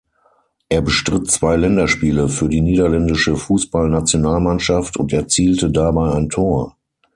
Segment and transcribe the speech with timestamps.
[0.67, 6.75] Er bestritt zwei Länderspiele für die niederländische Fußballnationalmannschaft und erzielte dabei ein Tor.